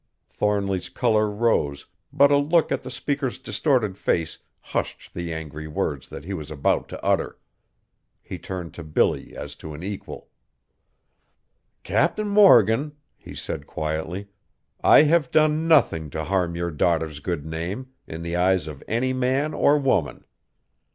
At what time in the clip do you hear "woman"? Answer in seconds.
19.77-20.25